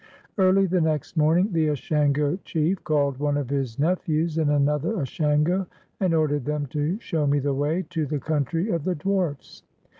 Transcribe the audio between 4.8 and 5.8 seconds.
Ashango,